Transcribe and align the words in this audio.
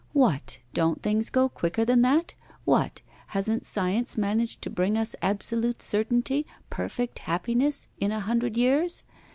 What! 0.13 0.57
don't 0.73 1.03
things 1.03 1.29
go 1.29 1.47
quicker 1.47 1.85
than 1.85 2.01
that? 2.01 2.33
What! 2.65 3.03
hasn't 3.37 3.63
science 3.63 4.17
managed 4.17 4.63
to 4.63 4.71
bring 4.71 4.97
us 4.97 5.15
absolute 5.21 5.79
certainty, 5.83 6.47
perfect 6.71 7.19
happiness, 7.19 7.87
in 7.99 8.11
a 8.11 8.19
hundred 8.19 8.57
years? 8.57 9.03